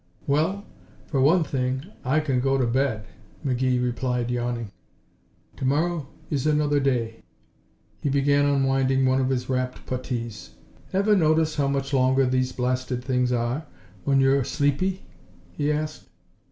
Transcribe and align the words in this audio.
"Well, 0.25 0.65
for 1.05 1.21
one 1.21 1.43
thing 1.43 1.83
I 2.03 2.21
can 2.21 2.39
go 2.39 2.57
to 2.57 2.65
bed," 2.65 3.05
McGee 3.45 3.79
replied 3.83 4.31
yawning. 4.31 4.71
"To 5.57 5.65
morrow 5.65 6.07
is 6.31 6.47
another 6.47 6.79
day." 6.79 7.21
He 8.01 8.09
began 8.09 8.45
unwinding 8.47 9.05
one 9.05 9.21
of 9.21 9.29
his 9.29 9.47
wrapped 9.47 9.85
puttees. 9.85 10.55
"Ever 10.91 11.15
notice 11.15 11.57
how 11.57 11.67
much 11.67 11.93
longer 11.93 12.25
these 12.25 12.51
blasted 12.51 13.03
things 13.03 13.31
are 13.31 13.67
when 14.03 14.19
you 14.19 14.35
are 14.35 14.43
sleepy?" 14.43 15.03
he 15.51 15.71
asked. 15.71 16.09